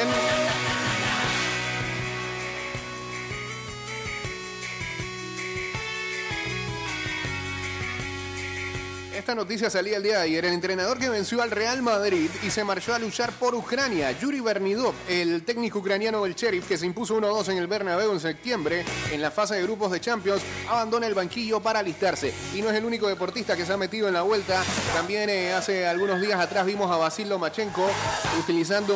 Esta 9.24 9.36
noticia 9.36 9.70
salía 9.70 9.96
el 9.96 10.04
día 10.04 10.18
de 10.18 10.24
ayer. 10.24 10.44
El 10.44 10.54
entrenador 10.54 11.00
que 11.00 11.08
venció 11.08 11.42
al 11.42 11.50
Real 11.50 11.82
Madrid 11.82 12.30
y 12.46 12.50
se 12.50 12.66
marchó 12.66 12.94
a 12.94 13.00
luchar 13.00 13.32
por 13.32 13.56
Ucrania, 13.56 14.12
Yuri 14.12 14.42
Bernidov, 14.42 14.94
el 15.08 15.46
técnico 15.46 15.80
ucraniano 15.80 16.22
del 16.24 16.36
Sheriff 16.36 16.68
que 16.68 16.78
se 16.78 16.86
impuso 16.86 17.18
1-2 17.18 17.54
en 17.54 17.58
el 17.58 17.68
Bernabéu 17.68 18.12
en 18.12 18.20
septiembre 18.20 18.84
en 19.14 19.22
la 19.22 19.32
fase 19.32 19.56
de 19.56 19.64
grupos 19.64 19.94
de 19.94 20.02
Champions, 20.02 20.42
abandona 20.70 21.08
el 21.08 21.14
banquillo 21.14 21.62
para 21.62 21.80
alistarse. 21.80 22.34
Y 22.54 22.62
no 22.62 22.70
es 22.70 22.76
el 22.76 22.84
único 22.84 23.08
deportista 23.08 23.56
que 23.56 23.66
se 23.66 23.72
ha 23.72 23.78
metido 23.78 24.10
en 24.10 24.14
la 24.14 24.24
vuelta. 24.24 24.62
También 24.94 25.30
eh, 25.30 25.54
hace 25.54 25.88
algunos 25.88 26.20
días 26.20 26.38
atrás 26.42 26.66
vimos 26.66 26.92
a 26.92 26.98
Basil 26.98 27.30
Lomachenko 27.30 27.90
utilizando 28.38 28.94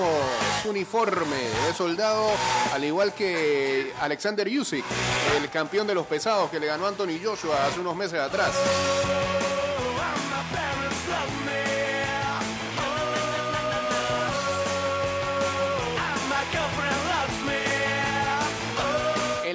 su 0.62 0.72
uniforme 0.72 1.38
de 1.38 1.74
soldado, 1.74 2.32
al 2.74 2.84
igual 2.84 3.14
que 3.14 3.94
Alexander 4.02 4.46
Yusik, 4.46 4.84
el 5.38 5.50
campeón 5.50 5.88
de 5.88 5.96
los 5.96 6.06
pesados 6.06 6.52
que 6.52 6.60
le 6.60 6.68
ganó 6.68 6.86
Anthony 6.86 7.18
Joshua 7.24 7.66
hace 7.66 7.80
unos 7.80 7.96
meses 7.96 8.20
atrás. 8.20 8.52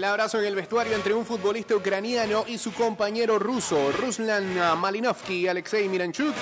El 0.03 0.09
abrazo 0.09 0.41
en 0.41 0.47
el 0.47 0.57
vestuario 0.57 0.97
entre 0.97 1.15
un 1.15 1.25
futbolista 1.25 1.77
ucraniano 1.77 2.45
y 2.49 2.59
su 2.59 2.73
compañero 2.75 3.39
ruso, 3.39 3.93
Ruslan 3.93 4.77
Malinovsky 4.77 5.35
y 5.35 5.47
Alexei 5.47 5.89
Miranchuk, 5.89 6.35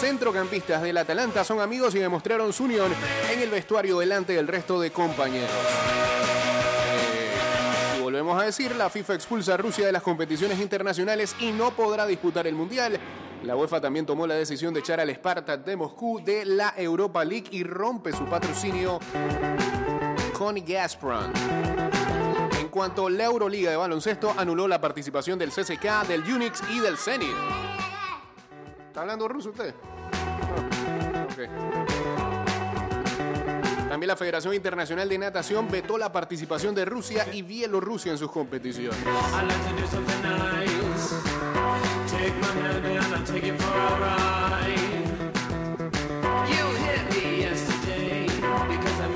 centrocampistas 0.00 0.82
del 0.82 0.96
Atalanta, 0.96 1.44
son 1.44 1.60
amigos 1.60 1.94
y 1.94 2.00
demostraron 2.00 2.52
su 2.52 2.64
unión 2.64 2.92
en 3.32 3.40
el 3.40 3.50
vestuario 3.50 4.00
delante 4.00 4.32
del 4.32 4.48
resto 4.48 4.80
de 4.80 4.90
compañeros. 4.90 5.48
Eh, 6.88 8.00
volvemos 8.02 8.42
a 8.42 8.46
decir, 8.46 8.74
la 8.74 8.90
FIFA 8.90 9.14
expulsa 9.14 9.54
a 9.54 9.58
Rusia 9.58 9.86
de 9.86 9.92
las 9.92 10.02
competiciones 10.02 10.58
internacionales 10.58 11.36
y 11.38 11.52
no 11.52 11.70
podrá 11.70 12.06
disputar 12.06 12.48
el 12.48 12.56
Mundial. 12.56 12.98
La 13.44 13.56
UEFA 13.56 13.78
también 13.78 14.06
tomó 14.06 14.26
la 14.26 14.34
decisión 14.34 14.72
de 14.72 14.80
echar 14.80 15.00
al 15.00 15.14
Spartak 15.14 15.64
de 15.64 15.76
Moscú 15.76 16.22
de 16.24 16.46
la 16.46 16.72
Europa 16.76 17.22
League 17.24 17.48
y 17.50 17.62
rompe 17.62 18.10
su 18.12 18.24
patrocinio 18.24 18.98
con 20.38 20.56
Gazprom. 20.64 21.30
En 22.58 22.68
cuanto 22.68 23.06
a 23.06 23.10
la 23.10 23.24
Euroliga 23.24 23.70
de 23.70 23.76
baloncesto, 23.76 24.34
anuló 24.36 24.66
la 24.66 24.80
participación 24.80 25.38
del 25.38 25.50
CSK, 25.50 26.06
del 26.08 26.22
Unix 26.22 26.62
y 26.70 26.80
del 26.80 26.96
Zenit. 26.96 27.36
¿Está 28.86 29.02
hablando 29.02 29.28
ruso 29.28 29.50
usted? 29.50 29.74
Ah. 31.36 32.33
También 33.94 34.08
la 34.08 34.16
Federación 34.16 34.52
Internacional 34.54 35.08
de 35.08 35.16
Natación 35.18 35.70
vetó 35.70 35.96
la 35.96 36.10
participación 36.10 36.74
de 36.74 36.84
Rusia 36.84 37.28
y 37.32 37.42
Bielorrusia 37.42 38.10
en 38.10 38.18
sus 38.18 38.28
competiciones. 38.28 38.98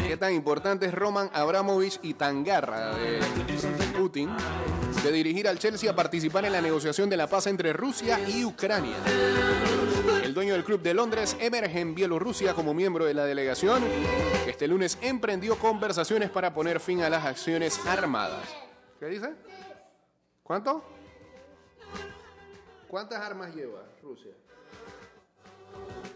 ¿Qué 0.06 0.16
tan 0.16 0.32
importantes 0.32 0.94
Roman 0.94 1.28
Abramovich 1.32 1.98
y 2.02 2.14
tan 2.14 2.44
garra 2.44 2.94
de 2.94 3.18
Putin 3.98 4.30
de 5.02 5.10
dirigir 5.10 5.48
al 5.48 5.58
Chelsea 5.58 5.90
a 5.90 5.96
participar 5.96 6.44
en 6.44 6.52
la 6.52 6.60
negociación 6.60 7.10
de 7.10 7.16
la 7.16 7.26
paz 7.26 7.48
entre 7.48 7.72
Rusia 7.72 8.20
y 8.28 8.44
Ucrania? 8.44 8.94
El 10.22 10.32
dueño 10.32 10.52
del 10.52 10.64
club 10.64 10.80
de 10.80 10.94
Londres 10.94 11.36
emerge 11.40 11.80
en 11.80 11.94
Bielorrusia 11.94 12.54
como 12.54 12.72
miembro 12.72 13.04
de 13.04 13.14
la 13.14 13.24
delegación 13.24 13.82
que 14.44 14.50
este 14.50 14.68
lunes 14.68 14.96
emprendió 15.00 15.58
conversaciones 15.58 16.30
para 16.30 16.54
poner 16.54 16.78
fin 16.80 17.02
a 17.02 17.10
las 17.10 17.24
acciones 17.24 17.84
armadas. 17.86 18.48
¿Qué 19.00 19.06
dice? 19.06 19.34
¿Cuánto? 20.42 20.84
¿Cuántas 22.88 23.20
armas 23.20 23.54
lleva 23.54 23.82
Rusia? 24.02 24.32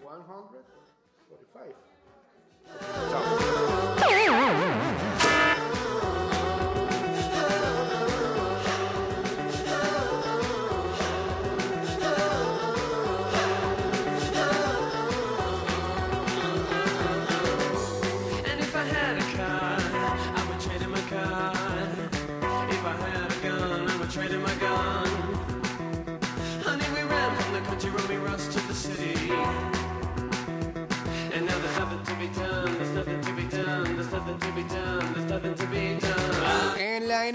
145. 0.00 1.91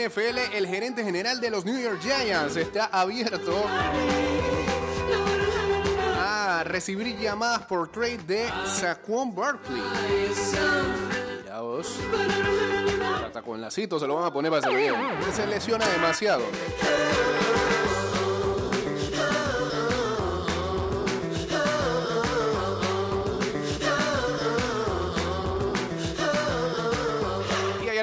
NFL, 0.08 0.56
el 0.56 0.68
gerente 0.68 1.04
general 1.04 1.42
de 1.42 1.50
los 1.50 1.66
New 1.66 1.78
York 1.78 2.00
Giants 2.02 2.56
está 2.56 2.86
abierto 2.86 3.66
a 6.20 6.64
recibir 6.64 7.18
llamadas 7.18 7.66
por 7.66 7.92
trade 7.92 8.20
de 8.20 8.48
Saquon 8.66 9.36
Barkley. 9.36 9.82
Mira 11.44 11.62
vos. 11.62 12.00
Hasta 13.26 13.42
con 13.42 13.60
lacito 13.60 14.00
se 14.00 14.08
lo 14.08 14.16
van 14.16 14.26
a 14.26 14.32
poner 14.32 14.52
para 14.52 14.70
bien. 14.70 14.96
Se 15.34 15.46
lesiona 15.46 15.86
demasiado. 15.88 16.44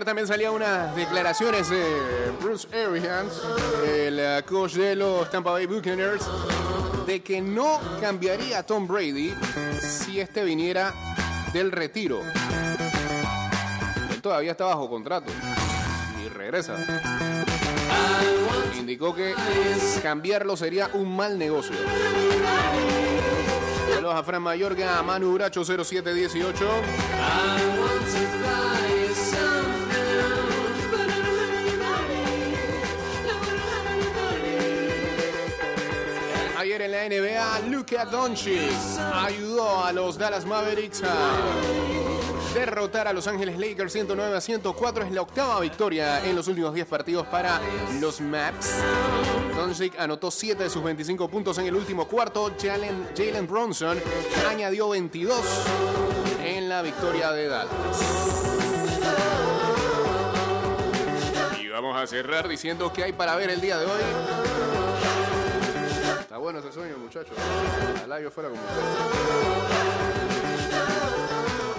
También 0.05 0.27
salían 0.27 0.53
unas 0.53 0.95
declaraciones 0.95 1.71
de 1.71 2.31
Bruce 2.41 2.69
Arians, 2.77 3.41
el 3.87 4.19
eh, 4.19 4.43
coach 4.47 4.75
de 4.75 4.97
los 4.97 5.31
Tampa 5.31 5.53
Bay 5.53 5.67
Buccaneers, 5.67 6.25
de 7.07 7.23
que 7.23 7.41
no 7.41 7.81
cambiaría 8.01 8.59
a 8.59 8.63
Tom 8.65 8.87
Brady 8.87 9.35
si 9.81 10.21
este 10.21 10.45
viniera 10.45 10.93
del 11.53 11.73
retiro. 11.73 12.21
Él 14.11 14.21
todavía 14.21 14.53
está 14.53 14.67
bajo 14.67 14.89
contrato 14.89 15.33
y 16.25 16.29
regresa. 16.29 16.77
Indicó 18.77 19.15
que 19.15 19.35
cambiarlo 20.03 20.57
sería 20.57 20.91
un 20.93 21.17
mal 21.17 21.39
negocio. 21.39 21.77
Saludos 23.95 24.15
a 24.15 24.23
Fran 24.23 24.43
Mayorga, 24.43 24.99
a 24.99 25.03
Manu 25.03 25.33
Bracho 25.33 25.65
0718. 25.65 26.55
En 36.77 36.91
la 36.91 37.09
NBA, 37.09 37.69
Luka 37.69 38.05
Doncic 38.05 38.59
ayudó 39.15 39.85
a 39.85 39.93
los 39.93 40.19
Dallas 40.19 40.45
Mavericks 40.45 41.05
a 41.05 41.37
derrotar 42.53 43.07
a 43.07 43.13
Los 43.13 43.29
Ángeles 43.29 43.57
Lakers 43.57 43.93
109 43.93 44.37
a 44.37 44.41
104. 44.41 45.05
Es 45.05 45.13
la 45.13 45.23
octava 45.23 45.61
victoria 45.61 46.25
en 46.25 46.35
los 46.35 46.49
últimos 46.49 46.75
10 46.75 46.89
partidos 46.89 47.29
para 47.29 47.61
los 48.01 48.21
Maps. 48.21 48.75
Doncic 49.55 49.97
anotó 50.01 50.33
7 50.33 50.65
de 50.65 50.69
sus 50.69 50.83
25 50.83 51.29
puntos 51.29 51.59
en 51.59 51.67
el 51.67 51.77
último 51.77 52.09
cuarto. 52.09 52.53
Jalen, 52.61 53.09
Jalen 53.17 53.47
Bronson 53.47 53.97
añadió 54.51 54.89
22 54.89 55.41
en 56.45 56.69
la 56.69 56.83
victoria 56.83 57.31
de 57.31 57.47
Dallas. 57.47 57.71
Y 61.61 61.69
vamos 61.69 61.97
a 61.97 62.05
cerrar 62.09 62.49
diciendo 62.49 62.93
que 62.93 63.05
hay 63.05 63.13
para 63.13 63.37
ver 63.37 63.51
el 63.51 63.61
día 63.61 63.79
de 63.79 63.87
hoy. 63.87 64.74
Está 66.35 66.43
bueno 66.43 66.59
ese 66.59 66.73
sueño, 66.73 66.99
muchachos. 66.99 67.37
Ojalá 67.95 68.21
yo 68.21 68.29
fuera 68.29 68.49
como 68.51 68.61
usted. 68.61 68.83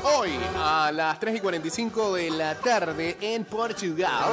Hoy, 0.01 0.31
a 0.57 0.93
las 0.93 1.19
3 1.19 1.35
y 1.35 1.39
45 1.41 2.15
de 2.15 2.29
la 2.31 2.55
tarde 2.55 3.17
en 3.19 3.43
Portugal, 3.43 4.31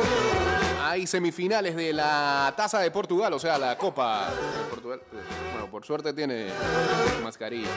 hay 0.80 1.08
semifinales 1.08 1.74
de 1.74 1.92
la 1.92 2.54
Taza 2.56 2.78
de 2.78 2.92
Portugal, 2.92 3.32
o 3.32 3.40
sea, 3.40 3.58
la 3.58 3.76
Copa 3.76 4.28
Portugal. 4.70 5.00
Bueno, 5.54 5.68
por 5.68 5.84
suerte 5.84 6.12
tiene 6.12 6.50
mascarilla. 7.24 7.70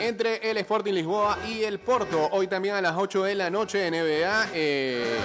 Entre 0.00 0.50
el 0.50 0.56
Sporting 0.56 0.94
Lisboa 0.94 1.40
y 1.46 1.62
el 1.62 1.78
Porto. 1.78 2.30
Hoy 2.32 2.46
también 2.46 2.76
a 2.76 2.80
las 2.80 2.96
8 2.96 3.24
de 3.24 3.34
la 3.34 3.50
noche 3.50 3.90
NBA, 3.90 4.48
eh, 4.54 5.18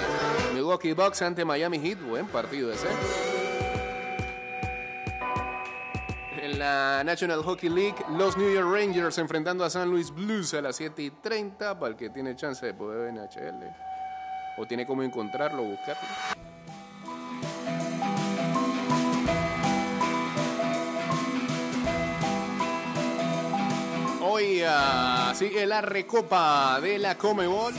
Milwaukee 0.52 0.92
Bucks 0.92 1.22
ante 1.22 1.46
Miami 1.46 1.78
Heat. 1.78 2.02
Buen 2.02 2.26
partido 2.26 2.70
ese. 2.70 2.88
La 6.62 7.02
National 7.02 7.42
Hockey 7.42 7.68
League, 7.68 7.96
los 8.16 8.36
New 8.36 8.48
York 8.48 8.72
Rangers 8.72 9.18
enfrentando 9.18 9.64
a 9.64 9.70
San 9.70 9.90
Luis 9.90 10.12
Blues 10.12 10.54
a 10.54 10.62
las 10.62 10.76
7 10.76 11.02
y 11.02 11.10
30 11.10 11.76
para 11.76 11.90
el 11.90 11.96
que 11.96 12.08
tiene 12.08 12.36
chance 12.36 12.64
de 12.64 12.72
poder 12.72 13.12
ver 13.12 13.14
NHL. 13.14 13.64
O 14.58 14.64
tiene 14.64 14.86
como 14.86 15.02
encontrarlo, 15.02 15.64
buscarlo. 15.64 16.08
Hoy 24.20 24.62
ah, 24.64 25.32
sigue 25.34 25.66
la 25.66 25.80
recopa 25.80 26.78
de 26.80 26.98
la 26.98 27.18
Comebol 27.18 27.74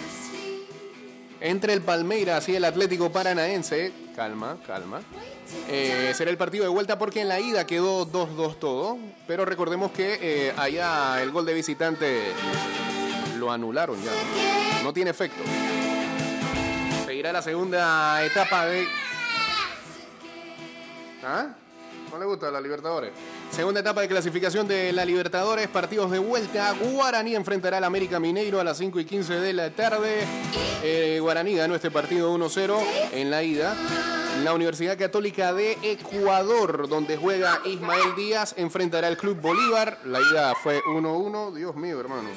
entre 1.43 1.73
el 1.73 1.81
Palmeiras 1.81 2.47
y 2.47 2.55
el 2.55 2.63
Atlético 2.63 3.11
Paranaense. 3.11 3.91
Calma, 4.15 4.57
calma. 4.65 5.01
Eh, 5.69 6.13
será 6.15 6.31
el 6.31 6.37
partido 6.37 6.63
de 6.63 6.69
vuelta 6.69 6.97
porque 6.97 7.19
en 7.19 7.27
la 7.27 7.39
ida 7.39 7.67
quedó 7.67 8.07
2-2 8.07 8.59
todo. 8.59 8.97
Pero 9.27 9.43
recordemos 9.43 9.91
que 9.91 10.19
eh, 10.21 10.53
allá 10.57 11.21
el 11.21 11.31
gol 11.31 11.45
de 11.45 11.53
visitante 11.53 12.31
lo 13.37 13.51
anularon 13.51 14.01
ya. 14.01 14.11
No 14.83 14.93
tiene 14.93 15.11
efecto. 15.11 15.43
Seguirá 17.05 17.33
la 17.33 17.41
segunda 17.41 18.23
etapa 18.23 18.65
de. 18.65 18.87
¿Ah? 21.25 21.47
¿No 22.09 22.19
le 22.19 22.25
gusta 22.25 22.51
la 22.51 22.61
Libertadores? 22.61 23.11
Segunda 23.53 23.81
etapa 23.81 24.01
de 24.01 24.07
clasificación 24.07 24.67
de 24.67 24.91
la 24.93 25.05
Libertadores, 25.05 25.67
partidos 25.67 26.09
de 26.09 26.17
vuelta. 26.17 26.73
Guaraní 26.73 27.35
enfrentará 27.35 27.77
al 27.77 27.83
América 27.83 28.19
Mineiro 28.19 28.59
a 28.59 28.63
las 28.63 28.79
5 28.79 28.99
y 28.99 29.05
15 29.05 29.35
de 29.35 29.53
la 29.53 29.69
tarde. 29.69 30.21
Eh, 30.83 31.19
Guaraní 31.21 31.55
ganó 31.55 31.75
este 31.75 31.91
partido 31.91 32.33
1-0 32.35 32.79
en 33.11 33.29
la 33.29 33.43
ida. 33.43 33.75
La 34.43 34.55
Universidad 34.55 34.97
Católica 34.97 35.53
de 35.53 35.77
Ecuador, 35.83 36.89
donde 36.89 37.15
juega 37.15 37.61
Ismael 37.65 38.15
Díaz, 38.17 38.55
enfrentará 38.57 39.07
al 39.07 39.17
Club 39.17 39.39
Bolívar. 39.39 39.99
La 40.03 40.19
ida 40.19 40.55
fue 40.55 40.81
1-1. 40.81 41.53
Dios 41.53 41.75
mío, 41.75 41.99
hermano. 41.99 42.29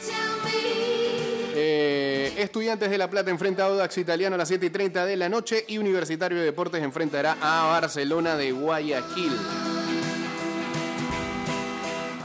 Eh, 1.55 2.35
Estudiantes 2.37 2.91
de 2.91 2.99
La 2.99 3.09
Plata 3.09 3.31
enfrenta 3.31 3.63
a 3.63 3.69
Audax 3.69 3.97
Italiano 3.97 4.35
a 4.35 4.39
las 4.39 4.49
7 4.49 4.67
y 4.67 4.71
30 4.71 5.07
de 5.07 5.17
la 5.17 5.31
noche 5.31 5.65
y 5.67 5.79
Universitario 5.79 6.37
de 6.37 6.45
Deportes 6.45 6.83
enfrentará 6.83 7.39
a 7.41 7.69
Barcelona 7.69 8.37
de 8.37 8.53
Guayaquil. 8.53 9.33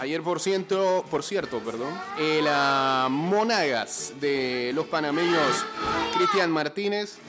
Ayer, 0.01 0.23
por, 0.23 0.39
ciento, 0.39 1.05
por 1.11 1.21
cierto, 1.21 1.59
perdón, 1.59 1.93
el 2.17 2.47
ah, 2.49 3.07
Monagas 3.11 4.13
de 4.19 4.71
los 4.73 4.87
panameños 4.87 5.63
Cristian 6.17 6.49
Martínez, 6.49 7.19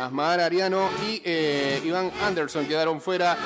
Asmar 0.00 0.40
Ariano 0.40 0.88
y 1.06 1.20
eh, 1.26 1.82
Iván 1.84 2.10
Anderson 2.22 2.66
quedaron 2.66 3.02
fuera 3.02 3.36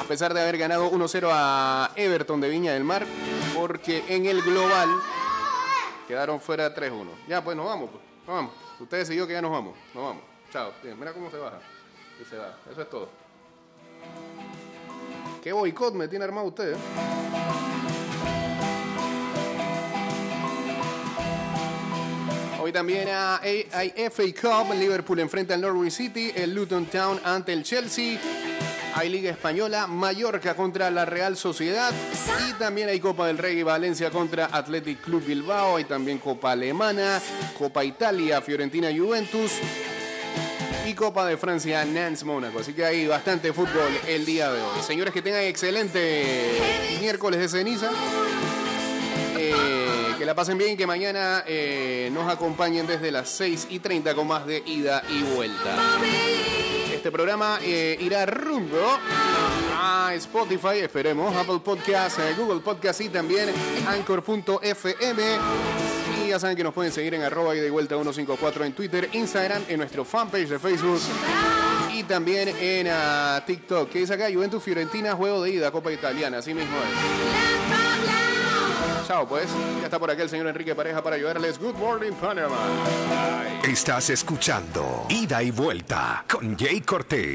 a 0.00 0.02
pesar 0.08 0.34
de 0.34 0.40
haber 0.40 0.58
ganado 0.58 0.90
1-0 0.90 1.28
a 1.30 1.92
Everton 1.94 2.40
de 2.40 2.48
Viña 2.48 2.72
del 2.72 2.82
Mar, 2.82 3.06
porque 3.54 4.02
en 4.08 4.26
el 4.26 4.42
global 4.42 4.88
quedaron 6.08 6.40
fuera 6.40 6.74
3-1. 6.74 7.06
Ya, 7.28 7.44
pues 7.44 7.56
nos 7.56 7.66
vamos, 7.66 7.90
pues. 7.92 8.02
Nos 8.26 8.34
vamos. 8.38 8.52
Usted 8.80 8.98
decidió 8.98 9.24
que 9.24 9.34
ya 9.34 9.40
nos 9.40 9.52
vamos. 9.52 9.76
Nos 9.94 10.02
vamos. 10.02 10.22
Chao. 10.52 10.72
Mira 10.98 11.12
cómo 11.12 11.30
se 11.30 11.36
baja. 11.36 11.60
Y 12.20 12.28
se 12.28 12.36
va. 12.38 12.58
Eso 12.72 12.82
es 12.82 12.90
todo. 12.90 13.08
¿Qué 15.40 15.52
boicot 15.52 15.94
me 15.94 16.08
tiene 16.08 16.24
armado 16.24 16.48
usted? 16.48 16.72
eh? 16.72 17.21
Hoy 22.62 22.70
también 22.70 23.08
hay, 23.10 23.66
FA 24.08 24.22
Cup. 24.40 24.72
Liverpool 24.72 25.18
enfrenta 25.18 25.54
al 25.54 25.60
Norwich 25.62 25.92
City. 25.92 26.30
El 26.32 26.54
Luton 26.54 26.86
Town 26.86 27.20
ante 27.24 27.52
el 27.52 27.64
Chelsea. 27.64 28.20
Hay 28.94 29.08
Liga 29.08 29.32
Española. 29.32 29.88
Mallorca 29.88 30.54
contra 30.54 30.88
la 30.88 31.04
Real 31.04 31.36
Sociedad. 31.36 31.92
Y 32.48 32.52
también 32.52 32.88
hay 32.88 33.00
Copa 33.00 33.26
del 33.26 33.38
Rey 33.38 33.60
Valencia 33.64 34.10
contra 34.10 34.46
Athletic 34.46 35.00
Club 35.00 35.24
Bilbao. 35.24 35.76
Hay 35.76 35.84
también 35.86 36.18
Copa 36.18 36.52
Alemana. 36.52 37.20
Copa 37.58 37.82
Italia. 37.82 38.40
Fiorentina 38.40 38.90
Juventus. 38.96 39.54
Y 40.86 40.94
Copa 40.94 41.26
de 41.26 41.36
Francia 41.36 41.84
Nantes 41.84 42.22
Mónaco. 42.22 42.60
Así 42.60 42.74
que 42.74 42.84
hay 42.84 43.08
bastante 43.08 43.52
fútbol 43.52 43.90
el 44.06 44.24
día 44.24 44.52
de 44.52 44.62
hoy. 44.62 44.82
Señores, 44.86 45.12
que 45.12 45.20
tengan 45.20 45.42
excelente 45.42 46.60
miércoles 47.00 47.40
de 47.40 47.48
ceniza. 47.48 47.90
Que 50.22 50.26
la 50.26 50.36
pasen 50.36 50.56
bien 50.56 50.74
y 50.74 50.76
que 50.76 50.86
mañana 50.86 51.42
eh, 51.48 52.08
nos 52.12 52.32
acompañen 52.32 52.86
desde 52.86 53.10
las 53.10 53.28
6 53.30 53.66
y 53.70 53.80
30 53.80 54.14
con 54.14 54.28
más 54.28 54.46
de 54.46 54.62
ida 54.64 55.02
y 55.10 55.20
vuelta. 55.34 55.76
Este 56.94 57.10
programa 57.10 57.58
eh, 57.60 57.96
irá 57.98 58.24
rumbo 58.24 59.00
a 59.74 60.12
Spotify, 60.14 60.78
esperemos, 60.78 61.34
Apple 61.34 61.58
Podcasts, 61.64 62.20
eh, 62.20 62.36
Google 62.38 62.60
Podcasts 62.60 63.02
y 63.02 63.08
también 63.08 63.50
Anchor.fm. 63.88 65.22
Y 66.24 66.28
ya 66.28 66.38
saben 66.38 66.56
que 66.56 66.62
nos 66.62 66.72
pueden 66.72 66.92
seguir 66.92 67.14
en 67.14 67.22
arroba 67.24 67.56
y 67.56 67.58
de 67.58 67.70
vuelta 67.70 67.96
154 67.96 68.64
en 68.64 68.74
Twitter, 68.74 69.08
Instagram, 69.14 69.64
en 69.68 69.78
nuestro 69.78 70.04
fanpage 70.04 70.50
de 70.50 70.60
Facebook 70.60 71.00
y 71.92 72.04
también 72.04 72.48
en 72.60 72.86
ah, 72.92 73.42
TikTok. 73.44 73.90
Que 73.90 73.98
dice 73.98 74.14
acá 74.14 74.28
Juventus 74.32 74.62
Fiorentina, 74.62 75.16
juego 75.16 75.42
de 75.42 75.50
ida, 75.50 75.72
Copa 75.72 75.90
Italiana, 75.90 76.38
así 76.38 76.54
mismo 76.54 76.76
es. 76.76 77.81
Pues. 79.28 79.46
Ya 79.80 79.84
está 79.84 79.98
por 79.98 80.10
aquí 80.10 80.22
el 80.22 80.30
señor 80.30 80.46
Enrique 80.46 80.74
Pareja 80.74 81.02
para 81.02 81.16
ayudarles. 81.16 81.58
Good 81.58 81.74
morning, 81.74 82.12
Panama. 82.12 82.56
Estás 83.62 84.08
escuchando 84.08 85.04
Ida 85.10 85.42
y 85.42 85.50
Vuelta 85.50 86.24
con 86.28 86.56
Jay 86.58 86.80
Cortés. 86.80 87.30